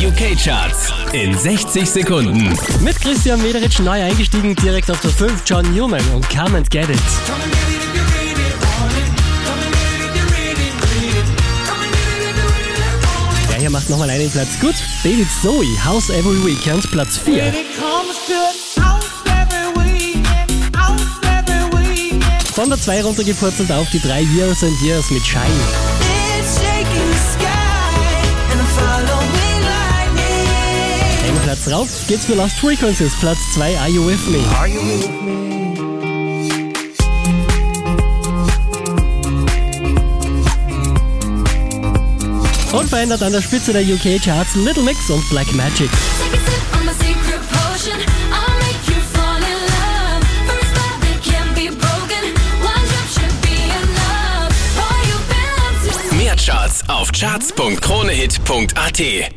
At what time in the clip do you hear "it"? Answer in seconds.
6.88-6.98